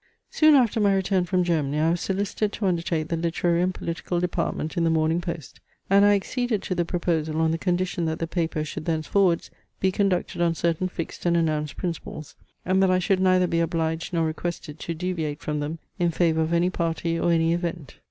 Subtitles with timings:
[0.31, 4.19] Soon after my return from Germany I was solicited to undertake the literary and political
[4.19, 5.59] department in the Morning Post;
[5.91, 9.91] and I acceded to the proposal on the condition that the paper should thenceforwards be
[9.91, 12.33] conducted on certain fixed and announced principles,
[12.65, 16.41] and that I should neither be obliged nor requested to deviate from them in favour
[16.41, 17.97] of any party or any event.